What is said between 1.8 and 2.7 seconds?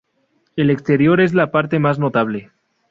notable.